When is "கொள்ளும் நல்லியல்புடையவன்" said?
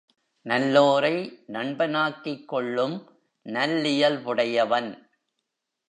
2.45-5.09